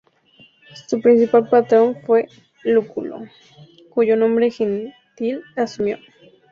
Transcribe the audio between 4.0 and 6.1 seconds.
nombre gentil asumió.